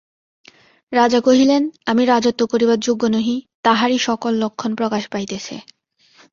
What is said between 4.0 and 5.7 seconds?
সকল লক্ষণ প্রকাশ পাইতেছে।